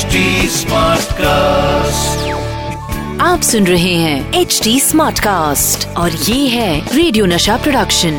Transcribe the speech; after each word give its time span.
Smart 0.00 1.12
cast 1.12 2.28
आप 3.20 3.40
सुन 3.40 3.66
रहे 3.66 3.94
हैं 3.94 4.32
एच 4.32 4.60
डी 4.64 4.80
स्मार्ट 4.80 5.18
कास्ट 5.18 5.86
और 5.96 6.10
ये 6.10 6.48
है 6.48 6.96
radio 6.96 7.26
Nasha 7.26 7.56
production 7.56 8.14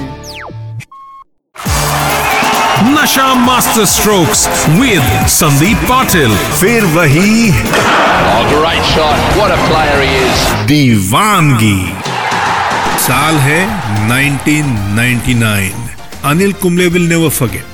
Nasha 2.83 3.33
master 3.33 3.85
strokes 3.85 4.47
with 4.69 5.27
Sandeep 5.27 5.77
Patil 5.89 6.37
फिर 6.59 6.85
वही 6.85 7.51
great 7.51 8.83
shot 8.83 9.33
what 9.37 9.51
a 9.51 9.55
player 9.55 10.01
he 10.01 10.15
is 10.15 10.67
दीवानगी। 10.67 11.93
साल 12.99 13.35
है 13.35 13.59
1999 14.09 15.73
Anil 16.23 16.53
Kumble will 16.53 17.09
never 17.09 17.29
forget 17.29 17.70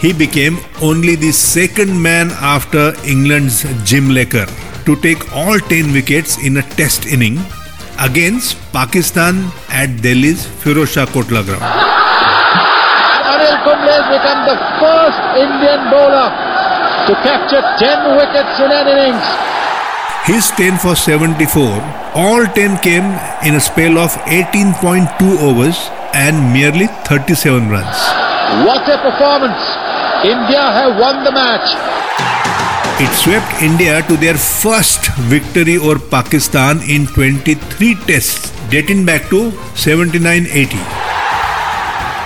He 0.00 0.14
became 0.14 0.56
only 0.80 1.14
the 1.14 1.30
second 1.30 2.00
man 2.00 2.30
after 2.40 2.94
England's 3.04 3.64
Jim 3.84 4.08
Lecker 4.08 4.48
to 4.86 4.96
take 4.96 5.20
all 5.36 5.58
10 5.58 5.92
wickets 5.92 6.38
in 6.42 6.56
a 6.56 6.62
test 6.62 7.04
inning 7.04 7.38
against 7.98 8.56
Pakistan 8.72 9.52
at 9.68 10.00
Delhi's 10.00 10.46
Firozshah 10.62 11.04
Kotla 11.12 11.44
ground. 11.44 11.68
Anil 13.32 13.58
Kumble 13.66 13.92
has 13.92 14.06
become 14.08 14.40
the 14.48 14.56
first 14.80 15.20
Indian 15.36 15.80
bowler 15.92 16.32
to 17.04 17.12
capture 17.20 17.60
10 17.76 18.16
wickets 18.16 18.56
in 18.56 18.72
an 18.72 18.88
innings. 18.88 19.26
His 20.24 20.50
10 20.56 20.78
for 20.78 20.96
74, 20.96 21.76
all 22.14 22.46
10 22.46 22.78
came 22.78 23.04
in 23.44 23.54
a 23.54 23.60
spell 23.60 23.98
of 23.98 24.12
18.2 24.24 25.36
overs 25.44 25.76
and 26.14 26.54
merely 26.54 26.86
37 27.04 27.68
runs. 27.68 28.00
What 28.66 28.82
a 28.88 28.98
performance! 28.98 29.62
India 30.24 30.60
have 30.72 30.98
won 31.00 31.24
the 31.24 31.32
match. 31.32 31.68
It 33.00 33.10
swept 33.14 33.62
India 33.62 34.02
to 34.02 34.16
their 34.18 34.34
first 34.36 35.06
victory 35.32 35.78
over 35.78 35.98
Pakistan 35.98 36.80
in 36.86 37.06
23 37.06 37.94
tests 38.06 38.50
dating 38.68 39.06
back 39.06 39.30
to 39.30 39.40
79-80. 39.76 40.82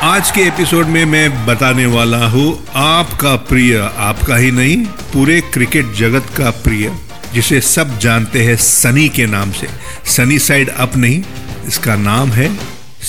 आज 0.04 0.30
के 0.30 0.46
episode 0.46 0.86
में 0.86 1.04
मैं 1.06 1.46
बताने 1.46 1.86
वाला 1.94 2.24
हूँ 2.34 2.48
आपका 2.76 3.36
प्रिय 3.50 3.76
आपका 4.08 4.36
ही 4.36 4.50
नहीं 4.50 4.76
पूरे 5.12 5.40
क्रिकेट 5.52 5.94
जगत 6.00 6.34
का 6.38 6.50
प्रिय 6.64 6.90
जिसे 7.34 7.60
सब 7.68 7.98
जानते 7.98 8.44
हैं 8.44 8.56
सनी 8.64 9.08
के 9.16 9.26
नाम 9.36 9.52
से 9.60 9.68
सनी 10.16 10.38
साइड 10.48 10.68
अप 10.86 10.96
नहीं 10.96 11.22
इसका 11.68 11.96
नाम 12.02 12.32
है 12.32 12.50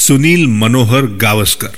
Sunil 0.05 0.47
Manohar 0.61 1.05
Gavaskar 1.21 1.77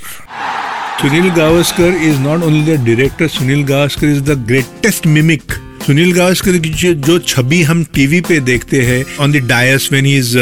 Sunil 0.99 1.29
Gavaskar 1.31 1.93
is 2.01 2.19
not 2.19 2.41
only 2.41 2.61
the 2.61 2.77
director, 2.79 3.25
Sunil 3.25 3.65
Gavaskar 3.65 4.03
is 4.05 4.23
the 4.23 4.35
greatest 4.51 5.05
mimic. 5.07 5.57
Sunil 5.85 6.11
Gavaskar 6.13 6.57
की 6.59 6.69
जो- 6.69 7.19
छवि 7.27 7.61
हम 7.63 7.83
टीवी 7.95 8.19
पे 8.21 8.39
देखते 8.39 8.81
हैं 8.85 9.03
on 9.23 9.31
the 9.31 9.37
dais 9.47 9.87
when 9.91 10.05
he 10.05 10.15
is 10.17 10.33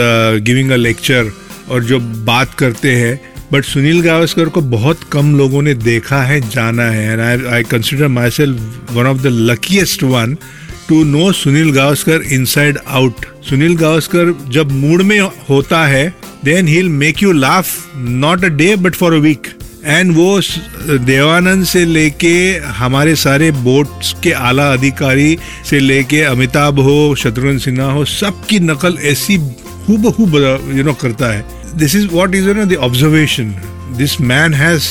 giving 0.43 0.71
a 0.71 0.75
lecture 0.75 1.29
और 1.71 1.83
जो 1.83 1.99
बात 2.25 2.53
करते 2.59 2.91
हैं 2.95 3.19
बट 3.51 3.65
सुनील 3.65 4.01
गावस्कर 4.01 4.49
को 4.55 4.61
बहुत 4.71 5.03
कम 5.13 5.35
लोगों 5.37 5.61
ने 5.61 5.73
देखा 5.83 6.21
है 6.23 6.39
जाना 6.49 6.83
है 6.91 7.11
and 7.11 7.21
I 7.21 7.45
I 7.55 7.63
consider 7.71 8.07
myself 8.39 8.91
one 8.91 9.07
of 9.07 9.21
the 9.23 9.33
luckiest 9.51 10.03
one 10.03 10.35
to 10.89 11.03
know 11.03 11.31
Sunil 11.41 11.71
Gavaskar 11.73 12.21
inside 12.33 12.79
out 12.87 13.25
Sunil 13.49 13.75
Gavaskar 13.77 14.33
जब 14.53 14.71
मूड 14.81 15.01
में 15.11 15.19
होता 15.49 15.85
है 15.87 16.07
then 16.45 16.67
he 16.67 16.81
make 17.03 17.23
you 17.23 17.31
laugh 17.31 17.75
not 17.97 18.45
a 18.45 18.49
day 18.57 18.75
but 18.75 18.95
for 18.95 19.13
a 19.13 19.19
week 19.19 19.47
and 19.85 20.11
वो 20.15 20.39
देवानंद 21.05 21.65
से 21.65 21.83
लेके 21.85 22.35
हमारे 22.77 23.15
सारे 23.15 23.49
boards 23.51 24.13
के 24.23 24.31
आला 24.31 24.71
अधिकारी 24.73 25.37
से 25.69 25.79
लेके 25.79 26.21
अमिताभ 26.23 26.79
हो, 26.79 27.15
शत्रुघ्न 27.15 27.57
सिन्हा 27.57 27.91
हो, 27.91 28.05
सबकी 28.05 28.59
नकल 28.61 28.97
ऐसी 29.03 29.35
हूबहू 29.87 30.27
यू 30.77 30.83
नो 30.83 30.93
करता 30.93 31.33
है। 31.33 31.45
This 31.75 31.95
is 31.95 32.07
what 32.07 32.35
is 32.35 32.47
you 32.47 32.53
know 32.53 32.65
the 32.65 32.75
observation 32.81 33.55
this 33.97 34.19
man 34.21 34.53
has 34.53 34.83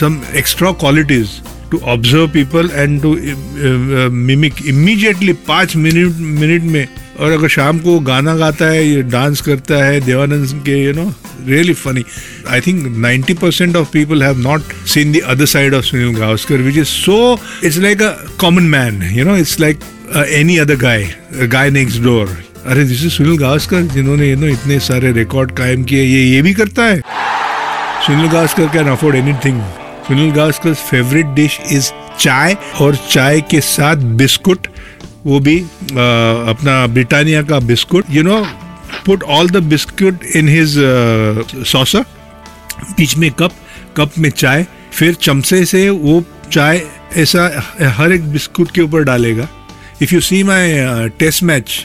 some 0.00 0.20
extra 0.36 0.70
qualities 0.80 1.28
to 1.70 1.78
observe 1.88 2.26
people 2.28 2.70
and 2.74 3.00
to 3.02 3.16
mimic 4.10 4.54
immediately 4.66 5.32
पाँच 5.48 5.76
मिनट 5.76 6.16
मिनट 6.40 6.62
में। 6.62 6.86
और 7.20 7.32
अगर 7.32 7.48
शाम 7.48 7.78
को 7.78 7.98
गाना 8.00 8.34
गाता 8.36 8.66
है, 8.66 8.86
ये 8.88 9.02
डांस 9.02 9.40
करता 9.40 9.84
है, 9.84 10.00
देवानंद 10.00 10.62
के 10.66 10.84
you 10.84 10.92
know 10.92 11.12
really 11.46 11.74
funny. 11.74 12.04
I 12.46 12.60
think 12.60 12.86
90% 12.86 13.74
of 13.74 13.90
people 13.92 14.20
have 14.20 14.38
not 14.38 14.60
seen 14.86 15.12
the 15.12 15.22
other 15.24 15.46
side 15.46 15.72
of 15.74 15.84
Sunil 15.84 16.14
Gavaskar, 16.16 16.64
which 16.64 16.76
is 16.76 16.88
so, 16.88 17.38
it's 17.62 17.78
like 17.78 18.00
a 18.00 18.16
common 18.38 18.68
man, 18.70 19.00
you 19.12 19.24
know, 19.24 19.34
it's 19.34 19.58
like 19.58 19.78
uh, 20.14 20.24
any 20.28 20.58
other 20.60 20.76
guy, 20.76 21.10
a 21.32 21.46
guy 21.46 21.68
next 21.70 21.98
door. 22.10 22.26
अरे 22.66 22.82
this 22.84 23.02
is 23.04 23.12
Sunil 23.16 23.36
Gavaskar 23.38 23.82
जिन्होंने 23.92 24.28
you 24.30 24.36
no 24.36 24.46
इतने 24.46 24.78
सारे 24.86 25.10
record 25.18 25.50
कायम 25.58 25.82
किए 25.90 26.02
ये 26.04 26.22
ये 26.24 26.40
भी 26.42 26.52
करता 26.54 26.84
है 26.84 26.98
Sunil 28.06 28.28
Gavaskar 28.32 28.66
can 28.72 28.88
afford 28.92 29.16
anything 29.16 29.60
Sunil 30.08 30.30
Gavaskar 30.36 30.74
favourite 30.74 31.26
dish 31.34 31.58
is 31.72 31.90
chai 32.20 32.56
और 32.80 32.96
चाय 33.10 33.40
के 33.50 33.60
साथ 33.70 34.04
बिस्कुट 34.20 34.66
वो 35.26 35.38
भी 35.46 35.58
अ, 35.60 36.04
अपना 36.52 36.86
ब्रिटानिया 36.98 37.42
का 37.52 37.58
biscuit 37.72 38.04
you 38.10 38.22
know 38.22 38.36
put 39.06 39.22
all 39.22 39.50
the 39.50 39.56
biscuit 39.56 40.24
in 40.36 40.48
his 40.48 40.74
saucer 41.66 42.04
बीच 42.96 43.16
में 43.16 43.30
कप 43.30 43.52
कप 43.96 44.18
में 44.18 44.30
चाय, 44.30 44.66
फिर 44.92 45.14
चमचे 45.14 45.64
से 45.64 45.88
वो 45.90 46.24
चाय 46.52 46.82
ऐसा 47.16 47.72
हर 47.96 48.12
एक 48.12 48.24
बिस्कुट 48.32 48.70
के 48.70 48.80
ऊपर 48.80 49.02
डालेगा। 49.02 49.48
If 50.02 50.14
you 50.14 50.20
see 50.20 50.42
my 50.42 50.72
test 51.18 51.42
match 51.42 51.84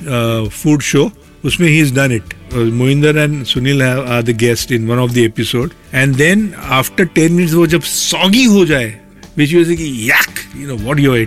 food 0.64 0.82
show 0.82 1.12
उसमें 1.46 1.68
he 1.70 1.80
is 1.80 1.94
done 1.94 2.12
it 2.12 2.34
Mohinder 2.54 3.18
and 3.18 3.44
Sunil 3.46 3.82
are 3.84 4.22
the 4.22 4.38
guest 4.38 4.72
in 4.72 4.88
one 4.88 4.98
of 4.98 5.12
the 5.12 5.18
episode 5.18 5.72
and 5.94 6.16
then 6.16 6.50
after 6.64 7.06
ten 7.06 7.34
minutes 7.34 7.54
वो 7.54 7.68
जब 7.68 7.82
सॉगी 7.82 8.44
हो 8.44 8.66
जाए 8.66 8.98
which 9.38 9.54
you 9.54 9.60
you 9.60 10.68
know 10.68 10.76
what 10.76 11.00
you 11.00 11.12
are 11.12 11.20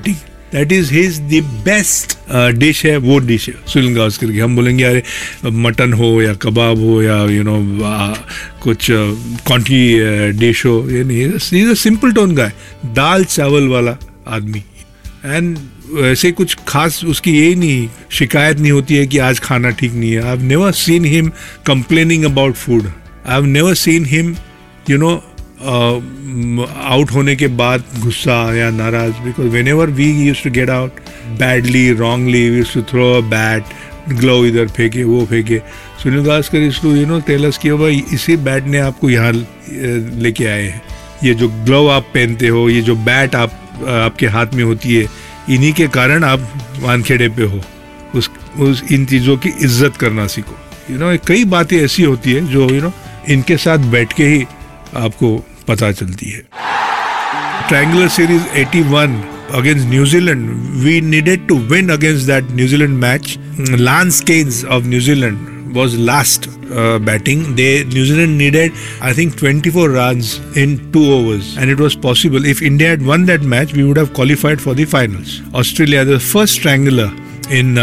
that 0.52 0.72
is 0.72 0.92
his 0.92 1.18
the 1.20 1.42
best 1.64 2.16
dish 2.58 2.84
है, 2.86 2.96
वो 2.96 3.18
dish 3.18 3.48
है। 3.48 3.54
सुनील 3.68 3.94
गावस्कर 3.94 4.32
की 4.32 4.38
हम 4.38 4.56
बोलेंगे, 4.56 4.84
अरे, 4.84 5.02
मटन 5.46 5.92
हो 5.92 6.22
या 6.22 6.34
कबाब 6.34 6.78
हो 6.78 7.02
या 7.02 7.24
यू 7.24 7.42
नो 7.42 7.58
कुछ 8.62 8.86
कॉन्टी 8.90 10.32
डिश 10.32 10.64
हो, 10.66 10.90
ये 10.90 11.04
नहीं 11.04 11.74
सिंपल 11.74 12.12
टोन 12.12 12.34
गाय 12.34 12.52
दाल 12.86 13.24
चावल 13.24 13.68
वाला 13.68 13.96
आदमी। 14.28 14.64
एंड 15.24 15.58
ऐसे 15.98 16.30
कुछ 16.32 16.56
खास 16.68 17.04
उसकी 17.04 17.32
ये 17.32 17.54
नहीं, 17.54 17.88
शिकायत 18.10 18.58
नहीं 18.58 18.72
होती 18.72 18.96
है 18.96 19.06
कि 19.06 19.18
आज 19.18 19.38
खाना 19.40 19.70
ठीक 19.70 19.92
नहीं 19.92 20.12
है। 20.12 20.22
I 20.22 20.28
have 20.28 20.42
never 20.42 20.72
seen 20.72 21.04
him 21.04 21.30
complaining 21.66 22.24
about 22.24 22.54
food 22.54 22.82
I 22.82 23.34
have 23.34 23.44
never 23.44 23.74
seen 23.74 24.04
him 24.04 24.36
you 24.90 24.98
know 24.98 25.27
out 25.60 27.10
होने 27.10 27.36
के 27.36 27.46
बाद 27.58 27.84
गुस्सा 28.02 28.36
या 28.56 28.70
नाराज़ 28.70 29.22
because 29.24 29.48
whenever 29.68 29.90
we 29.90 30.10
use 30.26 30.42
to 30.44 30.50
get 30.50 30.70
out 30.70 31.00
badly 31.38 31.90
wrongly 31.92 32.46
use 32.46 32.74
to 32.74 32.82
throw 32.90 33.12
a 33.12 33.20
bat 33.20 33.64
glove 34.10 34.44
इधर 34.46 34.68
फेंके, 34.68 35.02
वो 35.04 35.24
फेंके। 35.26 35.58
Sunil 36.02 36.24
Gavaskar 36.24 36.58
is 36.58 36.80
to 36.82 36.94
you 36.96 37.06
know 37.06 37.18
tells 37.20 37.58
कि 37.58 37.70
भाई, 37.72 38.02
इसी 38.12 38.36
बैट 38.36 38.64
ने 38.64 38.78
आपको 38.78 39.10
यहाँ 39.10 39.32
लेके 39.32 40.46
आए 40.46 40.62
हैं। 40.62 40.82
ये 41.24 41.34
जो 41.34 41.48
ग्लव 41.48 41.90
आप 41.90 42.02
पहनते 42.14 42.48
हो, 42.48 42.68
ये 42.70 42.80
जो 42.82 42.94
बैट 42.96 43.34
आप 43.34 43.50
आपके 43.88 44.26
हाथ 44.26 44.54
में 44.54 44.62
होती 44.64 44.94
है, 44.94 45.06
इन्हीं 45.50 45.72
के 45.72 45.88
कारण 45.88 46.24
आप 46.24 46.48
वानखेड़े 46.80 47.28
पे 47.28 47.42
हो। 47.42 47.60
उस 48.14 48.30
उस, 48.58 48.82
इन 48.92 49.04
चीज़ों 49.06 49.36
की 49.36 49.48
इज़्ज़त 49.48 49.96
करना 49.96 50.26
सीखो। 50.26 50.56
यू 50.90 50.98
नो 50.98 51.16
कई 51.26 51.44
बातें 51.44 51.76
ऐसी 51.78 52.02
होती 52.02 52.32
है 52.32 52.46
जो 52.46 52.68
यू 52.70 52.80
नो 52.82 52.92
इनके 53.28 53.56
साथ 53.56 53.78
बैठ 53.90 54.12
के 54.12 54.24
ही 54.24 54.44
आपको 54.96 55.44
पता 55.68 55.90
चलती 55.92 56.30
है। 56.30 56.42
Triangular 57.68 58.08
series 58.08 58.42
81 58.58 59.16
against 59.54 59.86
New Zealand 59.88 60.48
we 60.84 61.00
needed 61.00 61.46
to 61.48 61.58
win 61.70 61.88
against 61.90 62.26
that 62.26 62.50
New Zealand 62.56 62.96
match 62.98 63.36
Lance 63.70 64.20
Cairns 64.30 64.64
of 64.64 64.84
New Zealand 64.84 65.38
was 65.76 65.94
last 66.10 66.48
batting 67.06 67.44
they 67.56 67.68
New Zealand 67.94 68.36
needed 68.38 68.72
I 69.02 69.14
think 69.14 69.34
24 69.34 69.86
runs 69.94 70.40
in 70.58 70.76
two 70.92 71.04
overs 71.12 71.54
and 71.58 71.70
it 71.70 71.80
was 71.80 71.94
possible 72.02 72.46
if 72.46 72.62
India 72.64 72.90
had 72.90 73.02
won 73.02 73.24
that 73.26 73.40
match 73.54 73.74
we 73.74 73.82
would 73.82 73.98
have 73.98 74.06
qualified 74.16 74.58
for 74.58 74.74
the 74.74 74.84
finals 74.86 75.40
Australia 75.54 76.04
the 76.04 76.18
first 76.32 76.62
triangular 76.62 77.10
in 77.52 77.76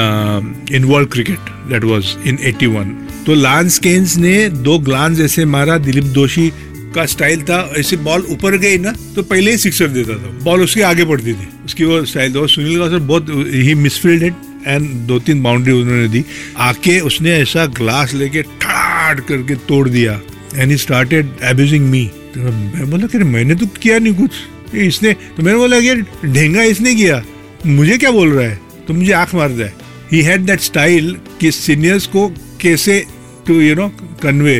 in 0.71 0.83
world 0.83 1.09
cricket 1.11 1.53
that 1.69 1.83
was 1.83 2.15
in 2.27 2.37
81 2.51 2.93
तो 3.25 3.33
lance 3.33 3.77
Keynes 3.79 4.17
ने 4.17 4.49
दो 4.49 4.77
glance 4.79 5.19
ऐसे 5.19 5.45
मारा, 5.45 5.77
दिलीप 5.77 6.03
दोषी 6.03 6.51
का 6.95 7.05
style 7.05 7.41
था, 7.43 7.59
ऐसे 7.77 7.97
ball 7.99 8.25
ऊपर 8.29 8.57
गई 8.57 8.77
ना 8.77 8.91
तो 9.15 9.23
पहले 9.23 9.51
ही 9.51 9.57
सिक्सर 9.57 9.87
देता 9.89 10.13
था। 10.15 10.31
बॉल 10.43 10.61
उसके 10.63 10.81
आगे 10.83 11.05
पड़ती 11.05 11.33
थी। 11.33 11.47
उसकी 11.65 11.83
वो 11.83 12.03
स्टाइल 12.05 12.35
था। 12.35 12.45
सुनील 12.47 12.77
गावस्कर 12.77 12.99
बहुत 13.01 13.29
ही 13.55 13.73
मिसफील्डेड 13.75 14.33
एंड 14.67 14.89
दो 15.07 15.19
तीन 15.19 15.41
बाउंड्री 15.43 15.73
उन्होंने 15.73 16.07
दी। 16.07 16.23
आके 16.59 16.99
उसने 17.01 17.31
ऐसा 17.31 17.65
ग्लास 17.77 18.13
लेके 18.13 18.41
ठाड़ 18.41 19.19
करके 19.19 19.55
तोड़ 19.67 19.87
दिया। 19.89 20.19
And 20.55 20.71
he 20.71 20.77
started 20.77 21.29
abusing 21.43 21.89
me 21.89 22.09
मैं 22.37 22.89
बोला 22.91 23.07
कि 23.07 23.17
मैंने 23.17 23.55
तो 23.55 23.65
किया 23.81 23.97
नहीं 23.99 24.13
कुछ। 24.15 24.75
इसने 24.75 25.13
तो 25.13 25.43
मैंने 25.43 25.57
बोला 25.57 25.79
कि 25.79 26.27
ढेंगा 26.27 26.63
इसने 26.63 26.95
किया। 26.95 27.21
मुझे 27.65 27.97
क्या 27.97 28.11
बोल 28.11 28.31
रहा 28.31 28.47
है? 28.47 28.59
तो 28.87 28.93
मुझे 28.93 29.11
आँख 29.13 29.33
मार 29.35 29.51
जाए 29.51 29.71
ही 30.11 30.21
हैड 30.21 30.41
दैट 30.41 30.59
स्टाइल 30.61 31.15
कि 31.39 31.51
सीनियर्स 31.51 32.07
को 32.07 32.27
कैसे 32.61 33.03
टू 33.47 33.59
यू 33.61 33.75
नो 33.75 33.87
कन्वे 34.21 34.57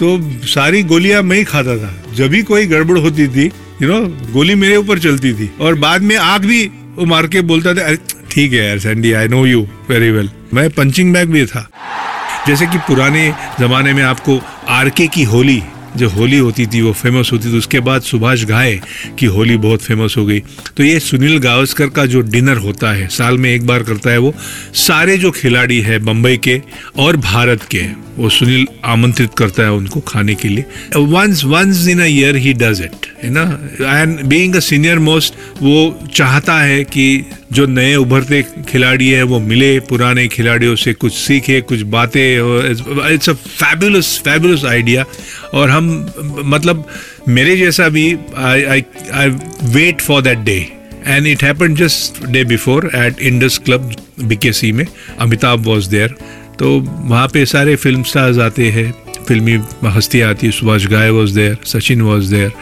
तो 0.00 0.30
सारी 0.46 0.82
गोलियाँ 0.82 1.22
मैं 1.22 1.36
ही 1.36 1.44
खाता 1.44 1.76
था। 1.76 2.14
जब 2.14 2.28
भी 2.28 2.42
कोई 2.42 2.66
गड़बड़ 2.66 2.98
होती 2.98 3.28
थी 3.28 3.50
यू 3.82 3.88
नो 3.88 4.32
गोली 4.32 4.54
मेरे 4.54 4.76
ऊपर 4.76 4.98
चलती 4.98 5.32
थी। 5.32 5.50
और 5.60 5.74
बाद 5.74 6.02
में 6.02 6.16
आग 6.16 6.44
भी 6.44 6.70
वो 6.96 7.04
मार 7.04 7.26
के 7.26 7.40
बोलता 7.40 7.74
था 7.74 7.86
"अरे, 7.86 7.98
ठीक 8.30 8.52
है 8.52 8.68
यार 8.68 8.78
Sandy 8.78 9.12
I 9.12 9.28
know 9.28 9.46
you 9.46 9.68
very 9.88 10.10
well 10.10 10.30
मैं 10.54 10.70
पंचिंग 10.70 11.12
बैग 11.12 11.28
भी 11.28 11.46
था। 11.46 11.68
जैसे 12.48 12.66
कि 12.66 12.78
पुराने 12.78 13.34
जमाने 13.60 13.92
में 13.92 14.02
आपको 14.02 14.40
आरके 14.68 15.06
की 15.06 15.22
होली 15.22 15.62
जो 15.96 16.08
होली 16.08 16.38
होती 16.38 16.66
थी 16.66 16.82
वो 16.82 16.92
फ़ेमस 16.92 17.30
होती 17.32 17.52
थी 17.52 17.58
उसके 17.58 17.80
बाद 17.80 18.02
सुभाष 18.02 18.44
घाय 18.44 18.80
की 19.18 19.26
होली 19.26 19.56
बहुत 19.56 19.82
फ़ेमस 19.82 20.14
हो 20.18 20.26
गई। 20.26 20.40
तो 20.76 20.82
ये 20.82 21.00
सुनील 21.00 21.38
गावस्कर 21.38 21.86
का 21.86 22.06
जो 22.06 22.20
डिनर 22.20 22.56
होता 22.56 22.92
है 22.92 23.08
साल 23.08 23.38
में 23.38 23.50
एक 23.50 23.66
बार 23.66 23.82
करता 23.82 24.10
है 24.10 24.18
वो 24.18 24.34
सारे 24.74 25.18
जो 25.18 25.30
खिलाड़ी 25.30 25.80
है 25.80 25.98
बम्बई 25.98 26.36
के 26.36 26.62
और 26.96 27.16
भारत 27.16 27.62
के। 27.62 28.07
वो 28.18 28.28
सुनील 28.28 28.66
आमंत्रित 28.84 29.34
करता 29.38 29.62
है 29.62 29.72
उनको 29.72 30.00
खाने 30.08 30.34
के 30.34 30.48
लिए। 30.48 30.64
Once 30.96 31.44
once 31.44 31.86
in 31.88 32.00
a 32.00 32.06
year 32.06 32.36
he 32.36 32.52
does 32.54 32.80
it 32.82 33.06
है 33.22 33.30
ना? 33.30 33.42
And 33.80 34.20
being 34.22 34.56
a 34.56 34.60
senior 34.60 34.98
most 34.98 35.34
वो 35.62 36.08
चाहता 36.14 36.58
है 36.60 36.82
कि 36.84 37.24
जो 37.52 37.66
नए 37.66 37.94
उभरते 37.96 38.42
खिलाड़ी 38.68 39.08
है, 39.08 39.22
वो 39.22 39.38
मिले 39.40 39.78
पुराने 39.80 40.26
खिलाड़ियों 40.28 40.74
से, 40.76 40.92
कुछ 40.94 41.12
सीखे, 41.14 41.60
कुछ 41.60 41.82
बातें 41.94 43.12
it's 43.12 43.28
a 43.28 43.32
fabulous 43.32 44.16
fabulous 44.24 44.64
idea 44.64 45.04
और 45.54 45.70
हम 45.70 45.86
मतलब 46.44 46.84
मेरे 47.28 47.56
जैसा 47.56 47.88
भी 47.88 48.06
I 48.36 48.64
I 48.64 49.28
wait 49.76 50.00
for 50.00 50.22
that 50.22 50.38
day 50.38 50.58
and 51.06 51.26
it 51.26 51.42
happen 51.42 51.74
just 51.74 52.24
day 52.26 52.44
before 52.44 52.90
at 52.96 53.20
Indus 53.22 53.58
club 53.64 53.94
BKC 54.20 54.72
में। 54.72 54.86
अमिताभ 55.18 55.66
वॉज़ 55.66 55.88
देयर 55.90 56.14
तो 56.58 56.78
वहाँ 56.80 57.28
पे 57.28 57.44
सारे 57.46 57.76
फ़िल्म 57.76 58.02
स्टार्स 58.02 58.38
आते 58.38 58.70
हैं। 58.70 58.94
फिल्मी 59.28 59.58
हस्तियाँ 59.84 60.28
आती 60.30 60.46
है। 60.46 60.52
Subhash 60.52 60.86
Ghai 60.86 61.10
was 61.10 61.34
there 61.34 61.56
Sachin 61.64 62.02
was 62.02 62.30
there 62.34 62.52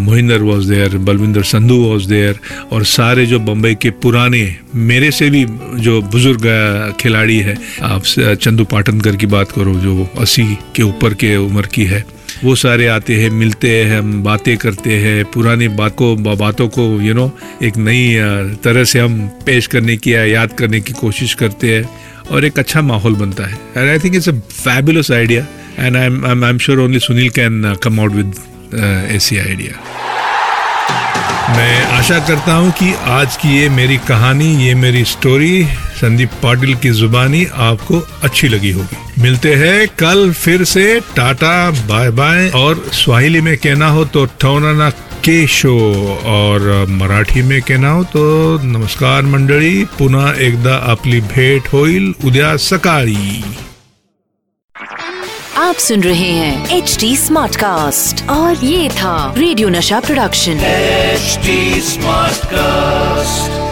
Mohinder 0.00 0.42
was 0.42 0.68
there 0.70 0.96
Balwinder 0.98 1.42
Sandhu 1.42 1.76
was 1.76 2.08
there 2.08 2.38
और 2.72 2.84
सारे 2.84 3.26
जो 3.26 3.40
बम्बई 3.40 3.74
के 3.74 3.90
पुराने, 4.02 4.56
मेरे 4.74 5.10
से 5.10 5.30
भी 5.30 5.44
जो 5.80 6.00
बुज़ुर्ग 6.02 6.94
खिलाड़ी 7.00 7.38
है। 7.38 7.56
आप 7.82 8.02
चंदू 8.34 8.64
पाटनकर 8.64 9.16
की 9.16 9.26
बात 9.26 9.52
करो, 9.52 9.74
जो 9.74 10.08
अस्सी 10.20 10.44
के 10.76 10.82
ऊपर 10.82 11.14
के 11.14 11.36
उम्र 11.36 11.66
की 11.66 11.84
है, 11.84 12.04
वो 12.44 12.54
सारे 12.54 12.86
आते 12.86 13.14
हैं, 13.14 13.30
मिलते 13.30 13.70
हैं, 13.76 13.98
हम 13.98 14.22
बातें 14.22 14.56
करते 14.56 14.94
हैं। 14.94 15.24
पुरानी 15.24 15.68
बात 15.74 15.94
को 15.96 16.14
बातों 16.16 16.68
को 16.68 16.82
यू 17.00 17.14
नो 17.14 17.30
एक 17.62 17.76
नई 17.76 18.54
तरह 18.64 18.84
से 18.84 19.00
हम 19.00 19.20
पेश 19.46 19.66
करने 19.66 19.96
की 19.96 20.14
या 20.14 20.24
याद 20.24 20.52
करने 20.52 20.80
की 20.80 20.92
कोशिश 20.92 21.34
करते 21.34 21.74
हैं। 21.74 21.84
और 22.30 22.44
एक 22.44 22.58
अच्छा 22.58 22.82
माहौल 22.82 23.14
बनता 23.16 23.46
है। 23.46 23.58
And 23.76 23.90
I 23.90 23.98
think 23.98 24.14
it's 24.14 24.28
a 24.28 24.32
fabulous 24.32 25.10
idea 25.12 25.46
and 25.78 25.96
I 25.96 26.06
am 26.06 26.44
I 26.44 26.50
am 26.50 26.58
sure 26.58 26.80
only 26.80 26.98
Sunil 27.00 27.30
can 27.30 27.74
come 27.82 28.00
out 28.00 28.12
with 28.12 28.34
ऐसी 29.10 29.38
आइडिया 29.38 29.82
मैं 31.48 31.84
आशा 31.92 32.18
करता 32.18 32.52
हूँ 32.52 32.70
कि 32.72 32.92
आज 33.06 33.36
की 33.36 33.48
ये 33.56 33.68
मेरी 33.68 33.96
कहानी, 34.08 34.46
ये 34.66 34.74
मेरी 34.74 35.04
स्टोरी 35.04 35.64
संदीप 35.96 36.30
पाटिल 36.42 36.74
की 36.74 36.90
जुबानी 36.90 37.44
आपको 37.54 37.98
अच्छी 38.22 38.48
लगी 38.48 38.70
होगी। 38.70 39.22
मिलते 39.22 39.54
हैं 39.54 39.88
कल 39.98 40.32
फिर 40.32 40.64
से। 40.64 41.00
टाटा 41.16 41.70
बाय 41.88 42.10
बाय 42.10 42.48
और 42.54 42.82
स्वाहिली 42.92 43.40
में 43.40 43.56
कहना 43.56 43.88
हो 43.88 44.04
तो 44.04 44.24
ठौनाना 44.40 44.90
के 45.24 45.46
शो 45.46 45.74
और 46.28 46.62
मराठी 46.90 47.42
में 47.42 47.60
कहना 47.62 47.90
हो 47.90 48.02
तो 48.12 48.22
नमस्कार 48.62 49.22
मंडळी 49.26 49.84
पुन्हा 49.98 50.32
एकदा 50.46 50.74
आपली 50.92 51.20
भेट 51.34 51.68
होईल 51.72 52.12
उद्या 52.26 52.56
सकाळी 52.66 53.42
आप 55.64 55.78
सुन 55.78 56.02
रहे 56.02 56.30
हैं 56.30 56.76
एच 56.76 56.96
डी 57.00 57.16
स्मार्ट 57.16 57.56
कास्ट 57.56 58.24
और 58.30 58.64
ये 58.64 58.88
था 59.00 59.16
radio 59.38 59.68
Nasha 59.78 60.00
production 60.06 60.64
HD 60.70 61.80
smart 61.90 62.44
Smartcast. 62.44 63.63